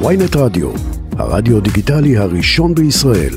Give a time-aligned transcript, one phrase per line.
[0.00, 0.70] ויינט רדיו,
[1.18, 3.34] הרדיו דיגיטלי הראשון בישראל.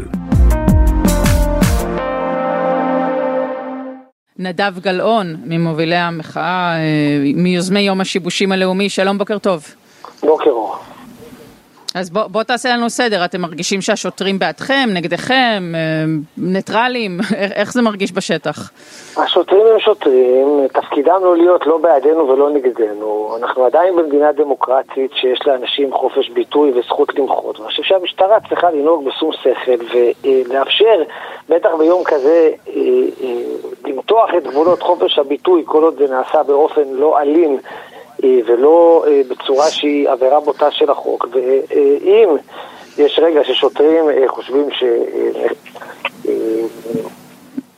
[4.40, 9.66] נדב גלאון, ממובילי המחאה, אה, מיוזמי יום השיבושים הלאומי, שלום, בוקר טוב.
[10.24, 10.80] בוקר אור.
[11.96, 15.80] אז בוא, בוא תעשה לנו סדר, אתם מרגישים שהשוטרים בעדכם, נגדכם, אה,
[16.38, 17.20] ניטרלים,
[17.60, 18.72] איך זה מרגיש בשטח?
[19.18, 23.38] השוטרים הם שוטרים, תפקידם לא להיות לא בעדנו ולא נגדנו.
[23.40, 27.60] אנחנו עדיין במדינה דמוקרטית שיש לאנשים חופש ביטוי וזכות למחות.
[27.60, 31.04] ואני חושב שהמשטרה צריכה לנהוג בשום שכל ולאפשר,
[31.50, 32.74] בטח ביום כזה, אה,
[33.24, 33.42] אה,
[33.86, 37.60] למתוח את גבולות חופש הביטוי כל עוד זה נעשה באופן לא אלים.
[38.24, 41.28] אה, ולא אה, בצורה שהיא עבירה בוטה של החוק.
[41.32, 42.30] ואם
[42.98, 44.84] יש רגע ששוטרים אה, חושבים ש...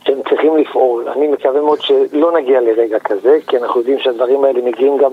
[0.06, 4.62] שהם צריכים לפעול, אני מקווה מאוד שלא נגיע לרגע כזה, כי אנחנו יודעים שהדברים האלה
[4.62, 5.12] מגיעים גם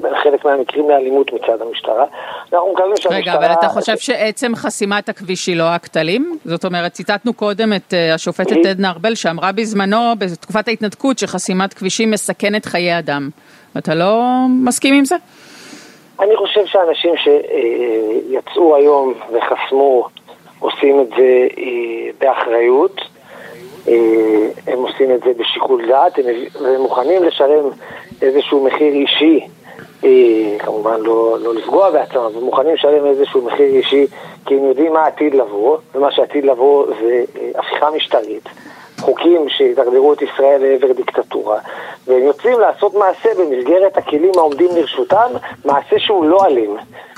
[0.00, 2.04] בחלק מהמקרים לאלימות מצד המשטרה.
[2.52, 3.16] אנחנו מקווים שהמשטרה...
[3.16, 5.64] רגע, אבל אתה חושב שעצם חסימת הכביש היא לא
[5.96, 6.38] אלים?
[6.44, 12.66] זאת אומרת, ציטטנו קודם את השופטת עדנה ארבל שאמרה בזמנו, בתקופת ההתנתקות, שחסימת כבישים מסכנת
[12.66, 13.28] חיי אדם.
[13.78, 15.16] אתה לא מסכים עם זה?
[16.20, 20.08] אני חושב שאנשים שיצאו היום וחסמו
[20.58, 23.00] עושים את זה אה, באחריות,
[23.88, 23.94] אה,
[24.66, 27.64] הם עושים את זה בשיקול דעת, הם מוכנים לשלם
[28.22, 29.46] איזשהו מחיר אישי, אה,
[30.58, 34.06] כמובן לא, לא לפגוע בעצמם, אבל מוכנים לשלם איזשהו מחיר אישי
[34.46, 38.48] כי הם יודעים מה עתיד לבוא, ומה שעתיד לבוא זה הפיכה משטרית.
[39.00, 41.58] חוקים שידרדרו את ישראל לעבר דיקטטורה,
[42.06, 45.30] והם יוצאים לעשות מעשה במסגרת הכלים העומדים לרשותם,
[45.64, 46.76] מעשה שהוא לא אלים.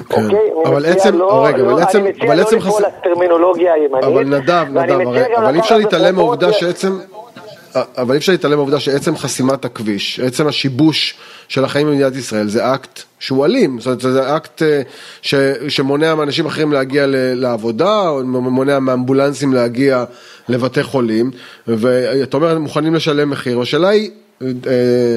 [0.09, 0.25] כן.
[0.25, 0.51] אוקיי?
[0.67, 2.81] אבל עצם, לא, רגע, לא, אבל עצם, אני מציע אבל לא לפעול חס...
[2.81, 4.05] לטרמינולוגיה הימנית.
[4.05, 6.99] אבל נדב, נדב, הרי, אבל אי אפשר להתעלם מהעובדה שעצם...
[7.75, 11.15] אבל אי אפשר להתעלם מהעובדה שעצם חסימת הכביש, עצם השיבוש
[11.49, 14.83] של החיים במדינת ישראל זה אקט שהוא אלים, זאת אומרת זה אקט אה,
[15.23, 15.35] ש,
[15.69, 17.05] שמונע מאנשים אחרים להגיע
[17.35, 20.05] לעבודה, או מונע מאמבולנסים להגיע
[20.49, 21.31] לבתי חולים,
[21.67, 24.11] ואתה אומר מוכנים לשלם מחיר, השאלה היא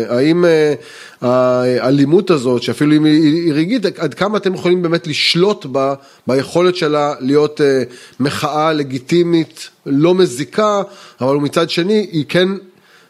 [0.10, 0.74] האם אה,
[1.22, 5.94] האלימות הזאת, שאפילו אם היא רגעית, עד כמה אתם יכולים באמת לשלוט בה,
[6.28, 7.62] ביכולת שלה להיות
[8.20, 10.82] מחאה לגיטימית, לא מזיקה,
[11.22, 12.50] אבל מצד שני היא כן,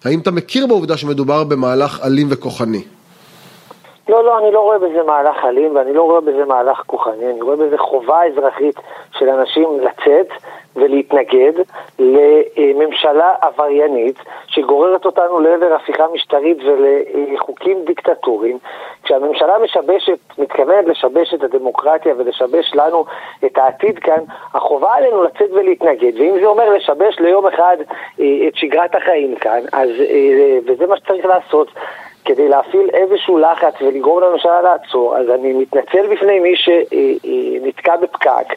[0.04, 2.82] האם אתה מכיר בעובדה שמדובר במהלך אלים וכוחני?
[4.10, 7.42] לא, לא, אני לא רואה בזה מהלך אלים ואני לא רואה בזה מהלך כוחני, אני
[7.42, 8.76] רואה בזה חובה אזרחית
[9.12, 10.28] של אנשים לצאת
[10.76, 11.52] ולהתנגד
[12.00, 14.16] לממשלה עבריינית
[14.48, 18.58] שגוררת אותנו לעבר הפיכה משטרית ולחוקים דיקטטוריים.
[19.04, 23.06] כשהממשלה משבשת, מתכוונת לשבש את הדמוקרטיה ולשבש לנו
[23.46, 26.12] את העתיד כאן, החובה עלינו לצאת ולהתנגד.
[26.20, 27.78] ואם זה אומר לשבש ליום אחד
[28.20, 31.68] אה, את שגרת החיים כאן, אז, אה, וזה מה שצריך לעשות.
[32.26, 38.54] כדי להפעיל איזשהו לחץ ולגרום לממשלה לעצור, אז אני מתנצל בפני מי שנתקע בפקק,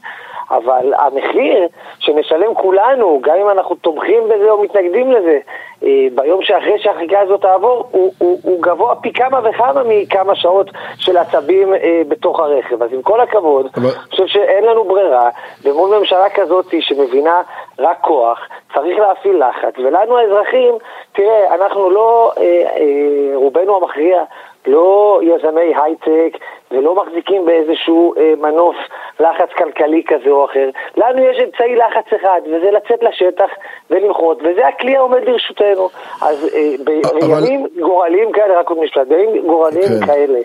[0.50, 1.68] אבל המחיר
[1.98, 5.38] שנשלם כולנו, גם אם אנחנו תומכים בזה או מתנגדים לזה,
[5.84, 10.70] אה, ביום שאחרי שהחקיקה הזאת תעבור, הוא, הוא, הוא גבוה פי כמה וכמה מכמה שעות
[10.98, 12.82] של עצבים אה, בתוך הרכב.
[12.82, 13.84] אז עם כל הכבוד, אבל...
[13.84, 15.30] אני חושב שאין לנו ברירה,
[15.64, 17.42] ומול ממשלה כזאת שמבינה
[17.78, 18.38] רק כוח,
[18.74, 19.74] צריך להפעיל לחץ.
[19.78, 20.74] ולנו האזרחים,
[21.12, 24.22] תראה, אנחנו לא, אה, אה, רובנו המכריע,
[24.66, 26.38] לא יזמי הייטק
[26.70, 28.76] ולא מחזיקים באיזשהו אה, מנוף
[29.20, 30.68] לחץ כלכלי כזה או אחר.
[30.96, 33.50] לנו יש אמצעי לחץ אחד, וזה לצאת לשטח
[33.90, 35.88] ולמחות, וזה הכלי העומד לרשותנו.
[36.22, 37.82] אז אה, בימים אבל...
[37.82, 40.06] גורליים כאלה, רק עוד משפט, בימים גורליים כן.
[40.06, 40.38] כאלה,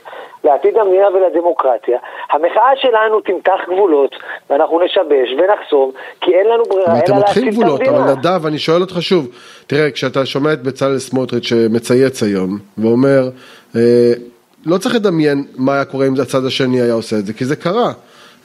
[0.44, 2.00] לעתיד המדינה ולדמוקרטיה,
[2.32, 4.16] המחאה שלנו תמתח גבולות,
[4.50, 7.98] ואנחנו נשבש ונחסום, כי אין לנו ברירה אלא להציל את המדינה.
[7.98, 9.28] אבל נדב, אני שואל אותך שוב,
[9.68, 13.30] תראה, כשאתה שומע את בצלאל סמוטריץ' שמצייץ היום, ואומר,
[13.76, 14.14] אה,
[14.66, 17.56] לא צריך לדמיין מה היה קורה אם הצד השני היה עושה את זה, כי זה
[17.56, 17.94] קרה.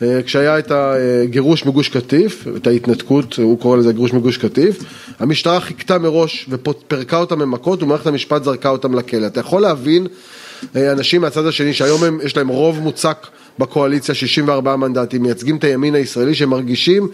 [0.03, 4.85] אה, כשהיה את הגירוש מגוש קטיף, את ההתנתקות, הוא קורא לזה גירוש מגוש קטיף,
[5.19, 9.27] המשטרה חיכתה מראש ופרקה אותם במכות ומערכת המשפט זרקה אותם לכלא.
[9.27, 10.07] אתה יכול להבין
[10.77, 13.27] אה, אנשים מהצד השני שהיום הם, יש להם רוב מוצק
[13.59, 17.09] בקואליציה, 64 מנדטים, מייצגים את הימין הישראלי שמרגישים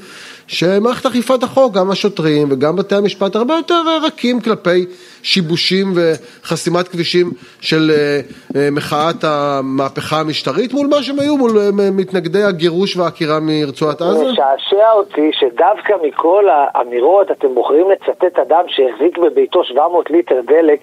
[0.46, 4.86] שמערכת אכיפת החוק, גם השוטרים וגם בתי המשפט הרבה יותר רכים כלפי
[5.22, 7.30] שיבושים וחסימת כבישים
[7.60, 8.20] של אה,
[8.56, 11.50] אה, מחאת המהפכה המשטרית מול מה שהם היו, מול
[11.92, 14.24] מתנגדי הגירוש והעקירה מרצועת עזה?
[14.24, 20.80] משעשע אותי שדווקא מכל האמירות אתם בוחרים לצטט אדם שהחזיק בביתו 700 ליטר דלק,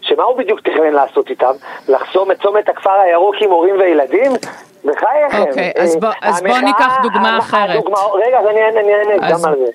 [0.00, 1.52] שמה הוא בדיוק תכנן לעשות איתם?
[1.88, 4.32] לחסום את צומת הכפר הירוק עם הורים וילדים?
[4.84, 5.38] בחייכם.
[5.48, 7.84] אוקיי, אז בוא- אז בוא המחאה- ניקח דוגמה אחרת.
[8.26, 8.80] רגע, אז אני אענה
[9.30, 9.70] גם על זה.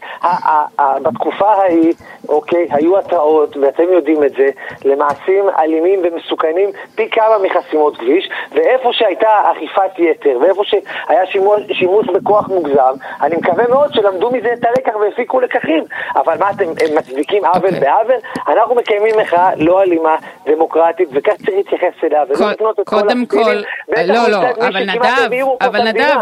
[1.01, 1.93] בתקופה ההיא,
[2.29, 4.49] אוקיי, היו התראות, ואתם יודעים את זה,
[4.85, 11.25] למעשים אלימים ומסוכנים פי כמה מחסימות כביש, ואיפה שהייתה אכיפת יתר, ואיפה שהיה
[11.73, 15.83] שימוש, בכוח מוגזם, אני מקווה מאוד שלמדו מזה את הלקח והפיקו לקחים.
[16.15, 16.65] אבל מה, אתם
[16.95, 17.79] מצדיקים עוול אוקיי.
[17.79, 18.15] בעוול?
[18.47, 20.15] אנחנו מקיימים מחאה לא אלימה,
[20.45, 24.15] דמוקרטית, וכך צריך להתייחס אליה, ולא לקנות את כל קודם כל, הספינים.
[24.15, 24.37] לא, לא,
[24.67, 25.87] אבל נדב, אבל.
[25.87, 26.19] נדב,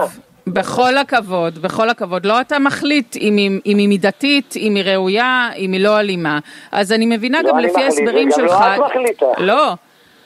[0.47, 5.49] בכל הכבוד, בכל הכבוד, לא אתה מחליט אם היא, אם היא מידתית, אם היא ראויה,
[5.57, 6.39] אם היא לא אלימה.
[6.71, 8.61] אז אני מבינה לא גם אני לפי מחליט, ההסברים וגם לא שלך...
[8.75, 9.25] את מחליטה.
[9.37, 9.73] לא.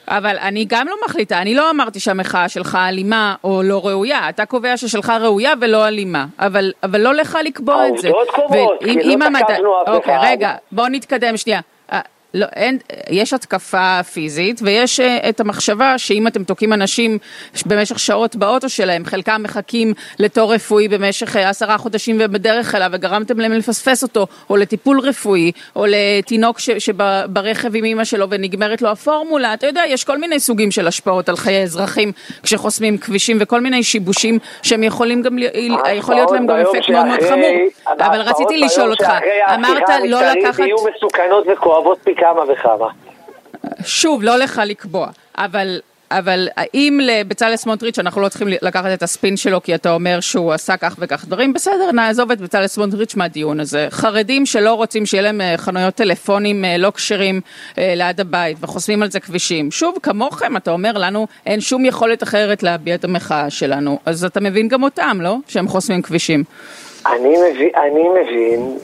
[0.08, 4.46] אבל אני גם לא מחליטה, אני לא אמרתי שהמחאה שלך אלימה או לא ראויה, אתה
[4.46, 8.08] קובע ששלך ראויה ולא אלימה, אבל, אבל לא לך לקבוע את זה.
[8.08, 10.26] העובדות קובעות, כי לא תקפנו אף אוקיי, אחד.
[10.26, 11.60] רגע, בוא נתקדם שנייה.
[12.34, 12.78] לא, אין,
[13.10, 17.18] יש התקפה פיזית ויש אה, את המחשבה שאם אתם תוקעים אנשים
[17.66, 23.40] במשך שעות באוטו שלהם, חלקם מחכים לתור רפואי במשך אה, עשרה חודשים ובדרך אליו וגרמתם
[23.40, 28.88] להם לפספס אותו, או לטיפול רפואי, או לתינוק ש- שברכב עם אמא שלו ונגמרת לו
[28.88, 32.12] הפורמולה, אתה יודע, יש כל מיני סוגים של השפעות על חיי אזרחים
[32.42, 35.46] כשחוסמים כבישים וכל מיני שיבושים שהם יכולים גם, ל-
[35.94, 37.50] יכול להיות להם גם אפקט מאוד מאוד חמור.
[37.98, 39.08] אבל רציתי לשאול אותך,
[39.54, 40.58] אמרת לא לקחת...
[40.58, 42.88] יהיו מסוכנות וכואבות פי כמה וכמה.
[43.84, 45.80] שוב, לא לך לקבוע, אבל,
[46.10, 50.52] אבל האם לבצלאל סמוטריץ', אנחנו לא צריכים לקחת את הספין שלו כי אתה אומר שהוא
[50.52, 53.86] עשה כך וכך דברים, בסדר, נעזוב את בצלאל סמוטריץ' מהדיון הזה.
[53.90, 57.40] חרדים שלא רוצים שיהיה להם אה, חנויות טלפונים אה, לא כשרים
[57.78, 59.70] אה, ליד הבית וחוסמים על זה כבישים.
[59.70, 64.40] שוב, כמוכם, אתה אומר לנו, אין שום יכולת אחרת להביע את המחאה שלנו, אז אתה
[64.40, 65.36] מבין גם אותם, לא?
[65.48, 66.44] שהם חוסמים כבישים.
[67.06, 68.78] אני מבין, אני מבין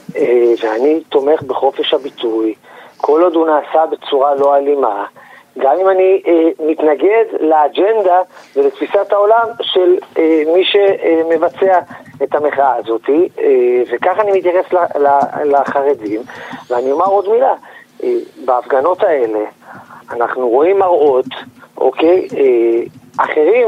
[0.63, 2.53] ואני תומך בחופש הביטוי,
[2.97, 5.05] כל עוד הוא נעשה בצורה לא אלימה,
[5.57, 8.21] גם אם אני אה, מתנגד לאג'נדה
[8.55, 11.79] ולתפיסת העולם של אה, מי שמבצע
[12.23, 16.21] את המחאה הזאת, אה, וככה אני מתייחס ל- ל- לחרדים,
[16.69, 17.53] ואני אומר עוד מילה,
[18.03, 18.13] אה,
[18.45, 19.39] בהפגנות האלה
[20.11, 21.25] אנחנו רואים מראות,
[21.77, 22.83] אוקיי, אה,
[23.23, 23.67] אחרים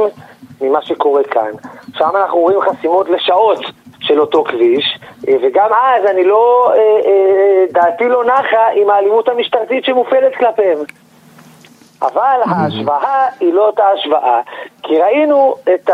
[0.62, 1.52] ממה שקורה כאן.
[1.94, 3.60] שם אנחנו רואים חסימות לשעות
[4.00, 4.99] של אותו כביש, אה,
[5.42, 10.78] וגם אז אני לא, אה, אה, דעתי לא נחה עם האלימות המשטרתית שמופעלת כלפיהם.
[12.02, 14.42] אבל ההשוואה היא לא אותה השוואה,
[14.84, 15.90] כי ראינו את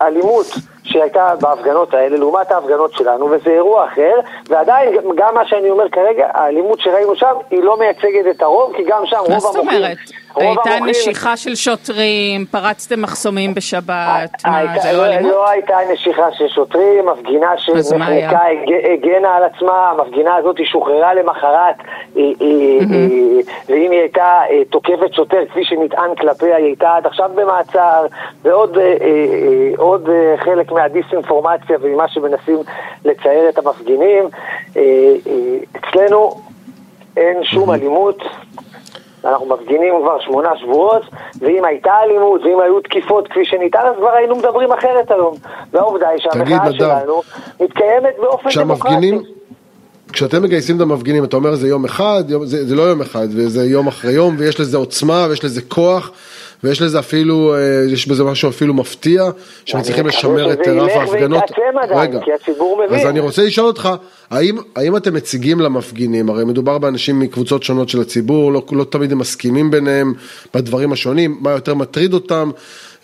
[0.00, 0.46] האלימות
[0.84, 4.14] שהייתה בהפגנות האלה לעומת ההפגנות שלנו, וזה אירוע אחר,
[4.48, 8.82] ועדיין גם- מה שאני אומר כרגע, האלימות שראינו שם היא לא מייצגת את הרוב, כי
[8.84, 9.52] גם שם רוב מה המוחים...
[9.52, 9.96] זאת אומרת?
[10.36, 13.90] הייתה נשיכה של שוטרים, פרצתם מחסומים בשבת,
[14.46, 15.32] מה, הייתה- זה לא לא- אלימות?
[15.32, 17.50] לא הייתה נשיכה של שוטרים, מפגינה
[17.98, 18.06] מה
[18.46, 21.74] הג- הגנה על עצמה, המפגינה הזאת שוחררה למחרת,
[23.68, 28.06] ואם היא הייתה אה, תוקפת שוטר כפי שנטען כלפיה, היא הייתה עד עכשיו במעצר,
[28.42, 29.70] ועוד אה, אה, אה,
[30.08, 32.58] אה, חלק מהדיסאינפורמציה וממה שמנסים
[33.04, 34.24] לצייר את המפגינים.
[34.76, 34.82] אה,
[35.26, 35.32] אה,
[35.76, 36.30] אצלנו
[37.16, 38.22] אין שום אלימות.
[39.24, 41.02] אנחנו מפגינים כבר שמונה שבועות,
[41.40, 45.34] ואם הייתה אלימות, ואם היו תקיפות כפי שניתן, אז כבר היינו מדברים אחרת היום.
[45.72, 47.22] והעובדה היא שהמחאה שלנו
[47.60, 49.38] מתקיימת באופן כשהמפגינים, דמוקרטי.
[50.12, 53.26] כשאתם מגייסים את המפגינים, אתה אומר זה יום אחד, יום, זה, זה לא יום אחד,
[53.30, 56.10] וזה יום אחרי יום, ויש לזה עוצמה, ויש לזה כוח,
[56.64, 57.58] ויש לזה אפילו, אה,
[57.92, 59.24] יש בזה משהו אפילו מפתיע,
[59.64, 61.42] שמצליחים לשמר את רף ההפגנות.
[62.86, 63.00] מבין.
[63.00, 63.88] אז אני רוצה לשאול אותך,
[64.30, 69.12] האם, האם אתם מציגים למפגינים, הרי מדובר באנשים מקבוצות שונות של הציבור, לא, לא תמיד
[69.12, 70.14] הם מסכימים ביניהם
[70.54, 72.50] בדברים השונים, מה יותר מטריד אותם,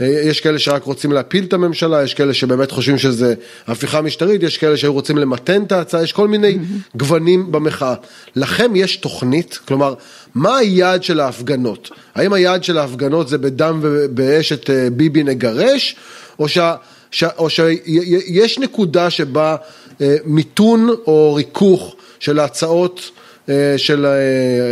[0.00, 3.34] אה, יש כאלה שרק רוצים להפיל את הממשלה, יש כאלה שבאמת חושבים שזה
[3.66, 6.58] הפיכה משטרית, יש כאלה שהיו רוצים למתן את ההצעה, יש כל מיני
[6.96, 7.94] גוונים במחאה.
[8.36, 9.58] לכם יש תוכנית?
[9.68, 9.94] כלומר,
[10.34, 11.90] מה היעד של ההפגנות?
[12.14, 15.96] האם היעד של ההפגנות זה בדם ובאש את אה, ביבי נגרש,
[16.38, 16.74] או שה...
[17.10, 17.24] ש...
[17.24, 19.56] או שיש נקודה שבה
[20.00, 23.10] אה, מיתון או ריכוך של ההצעות
[23.48, 24.06] אה, של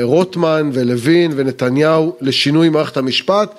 [0.03, 3.55] רוטמן ולוין ונתניהו לשינוי מערכת המשפט,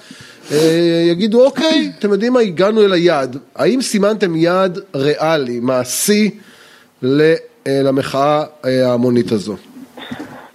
[1.12, 3.38] יגידו אוקיי, אתם יודעים מה, הגענו אל היעד.
[3.56, 6.30] האם סימנתם יעד ריאלי, מעשי,
[7.68, 9.56] אה, למחאה אה, ההמונית הזו?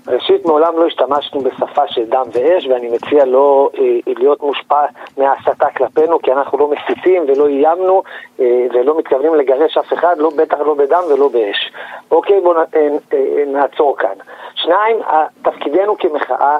[0.09, 4.85] ראשית, מעולם לא השתמשנו בשפה של דם ואש, ואני מציע לא אה, להיות מושפע
[5.17, 8.03] מההסתה כלפינו, כי אנחנו לא מסיתים ולא איימנו
[8.41, 11.73] אה, ולא מתכוונים לגרש אף אחד, לא, בטח לא בדם ולא באש.
[12.11, 14.15] אוקיי, בואו נ, אה, אה, נעצור כאן.
[14.55, 14.97] שניים,
[15.43, 16.59] תפקידנו כמחאה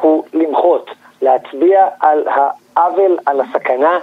[0.00, 0.90] הוא למחות,
[1.22, 2.24] להצביע על
[2.76, 3.98] העוול, על הסכנה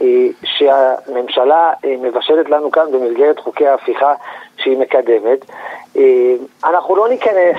[0.00, 4.14] אה, שהממשלה אה, מבשלת לנו כאן במסגרת חוקי ההפיכה
[4.56, 5.44] שהיא מקדמת.
[5.96, 6.34] אה,
[6.64, 7.56] אנחנו לא ניכנס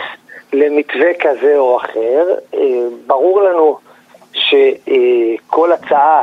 [0.53, 2.27] למתווה כזה או אחר.
[2.53, 2.60] אה,
[3.08, 3.77] ברור לנו
[4.34, 6.22] שכל הצעה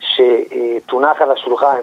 [0.00, 1.80] שתונח על השולחן,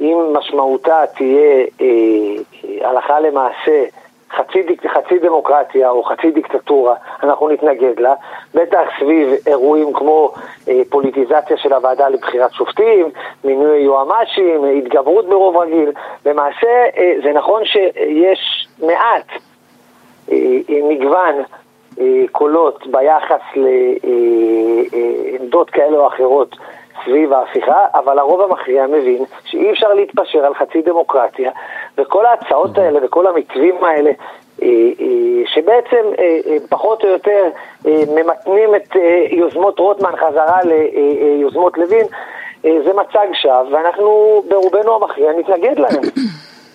[0.00, 3.84] אם משמעותה תהיה אה, הלכה למעשה
[4.36, 8.14] חצי, חצי דמוקרטיה או חצי דיקטטורה, אנחנו נתנגד לה,
[8.54, 10.32] בטח סביב אירועים כמו
[10.68, 13.10] אה, פוליטיזציה של הוועדה לבחירת שופטים,
[13.44, 15.92] מינוי יועמ"שים, התגברות ברוב רגיל.
[16.26, 19.51] למעשה אה, זה נכון שיש מעט אה, אה,
[20.88, 21.34] מגוון
[22.00, 23.40] אה, קולות ביחס
[25.40, 26.56] לעמדות כאלה או אחרות
[27.04, 31.50] סביב ההפיכה, אבל הרוב המכריע מבין שאי אפשר להתפשר על חצי דמוקרטיה,
[31.98, 34.10] וכל ההצעות האלה וכל המתווים האלה,
[34.62, 34.68] אה,
[35.00, 37.48] אה, שבעצם אה, פחות או יותר
[37.84, 38.96] ממתנים את
[39.30, 42.06] יוזמות רוטמן חזרה ליוזמות לוין,
[42.62, 46.02] זה מצג שווא, ואנחנו ברובנו המכריע נתנגד להם.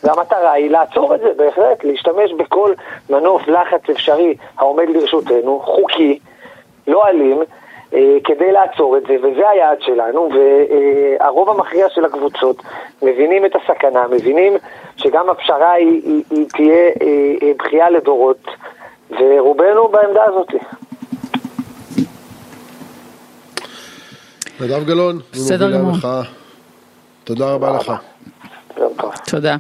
[0.04, 2.74] והמטרה היא לעצור את זה, בהחלט, להשתמש בכל
[3.10, 6.20] מנוף לחץ אפשרי העומד לרשותנו, חוקי,
[6.88, 7.44] לא אלים,
[7.94, 12.64] אה, כדי לעצור את זה, וזה היעד שלנו, והרוב המכריע של הקבוצות
[13.02, 14.54] מבינים את הסכנה, מבינים
[14.98, 18.48] שגם הפשרה היא, היא, היא תהיה אה, אה, בכייה לדורות,
[19.10, 20.54] ורובנו בעמדה הזאת.
[24.62, 25.96] נדב גלאון, בסדר גמור.
[27.24, 27.92] תודה רבה לך.
[29.30, 29.56] תודה.